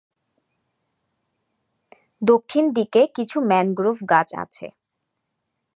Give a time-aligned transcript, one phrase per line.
[2.21, 4.67] দক্ষিণ দিকে কিছু ম্যানগ্রোভ গাছ আছে।